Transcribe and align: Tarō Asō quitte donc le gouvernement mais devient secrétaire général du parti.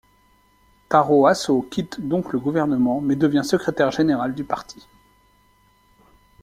Tarō 0.89 1.29
Asō 1.29 1.69
quitte 1.69 1.99
donc 2.01 2.33
le 2.33 2.39
gouvernement 2.39 3.01
mais 3.01 3.15
devient 3.15 3.43
secrétaire 3.45 3.91
général 3.91 4.33
du 4.33 4.43
parti. 4.43 4.87